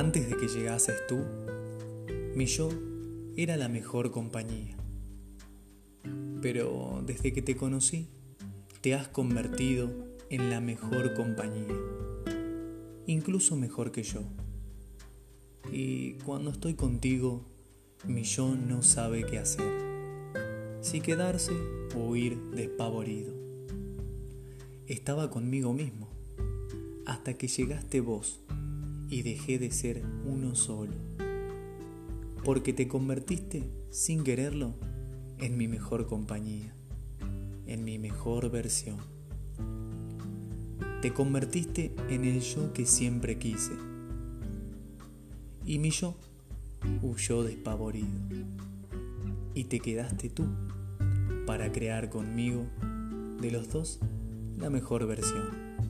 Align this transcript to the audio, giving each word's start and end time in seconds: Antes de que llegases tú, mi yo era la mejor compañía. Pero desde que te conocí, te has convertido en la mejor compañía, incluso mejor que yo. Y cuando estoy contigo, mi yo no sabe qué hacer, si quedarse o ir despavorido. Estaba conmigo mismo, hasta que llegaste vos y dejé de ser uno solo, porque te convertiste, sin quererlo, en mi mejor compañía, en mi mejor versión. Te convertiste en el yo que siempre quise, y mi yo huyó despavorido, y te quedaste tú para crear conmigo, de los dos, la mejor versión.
Antes 0.00 0.30
de 0.30 0.36
que 0.38 0.48
llegases 0.48 1.06
tú, 1.06 1.18
mi 2.34 2.46
yo 2.46 2.70
era 3.36 3.58
la 3.58 3.68
mejor 3.68 4.10
compañía. 4.10 4.74
Pero 6.40 7.02
desde 7.04 7.34
que 7.34 7.42
te 7.42 7.54
conocí, 7.54 8.08
te 8.80 8.94
has 8.94 9.08
convertido 9.08 9.90
en 10.30 10.48
la 10.48 10.62
mejor 10.62 11.12
compañía, 11.12 11.76
incluso 13.04 13.56
mejor 13.56 13.92
que 13.92 14.02
yo. 14.02 14.22
Y 15.70 16.14
cuando 16.24 16.48
estoy 16.48 16.72
contigo, 16.72 17.44
mi 18.06 18.22
yo 18.22 18.54
no 18.54 18.80
sabe 18.80 19.26
qué 19.26 19.38
hacer, 19.38 19.70
si 20.80 21.02
quedarse 21.02 21.52
o 21.94 22.16
ir 22.16 22.40
despavorido. 22.52 23.34
Estaba 24.86 25.28
conmigo 25.28 25.74
mismo, 25.74 26.08
hasta 27.04 27.34
que 27.34 27.48
llegaste 27.48 28.00
vos 28.00 28.40
y 29.10 29.22
dejé 29.22 29.58
de 29.58 29.72
ser 29.72 30.04
uno 30.24 30.54
solo, 30.54 30.92
porque 32.44 32.72
te 32.72 32.86
convertiste, 32.86 33.68
sin 33.90 34.22
quererlo, 34.22 34.76
en 35.38 35.58
mi 35.58 35.66
mejor 35.66 36.06
compañía, 36.06 36.72
en 37.66 37.84
mi 37.84 37.98
mejor 37.98 38.50
versión. 38.50 38.98
Te 41.02 41.12
convertiste 41.12 41.92
en 42.08 42.24
el 42.24 42.40
yo 42.40 42.72
que 42.72 42.86
siempre 42.86 43.36
quise, 43.36 43.72
y 45.66 45.80
mi 45.80 45.90
yo 45.90 46.16
huyó 47.02 47.42
despavorido, 47.42 48.08
y 49.54 49.64
te 49.64 49.80
quedaste 49.80 50.30
tú 50.30 50.46
para 51.46 51.72
crear 51.72 52.10
conmigo, 52.10 52.64
de 53.40 53.50
los 53.50 53.70
dos, 53.70 53.98
la 54.58 54.70
mejor 54.70 55.06
versión. 55.06 55.89